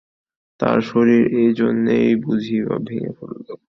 [0.59, 3.47] তাঁর শরীর এইজন্যেই বুঝিবা ভেঙে পড়ল।